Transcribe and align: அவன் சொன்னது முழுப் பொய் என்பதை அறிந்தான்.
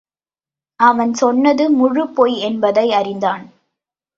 அவன் 0.79 1.13
சொன்னது 1.13 1.69
முழுப் 1.71 2.15
பொய் 2.15 2.35
என்பதை 2.39 2.91
அறிந்தான். 2.91 3.45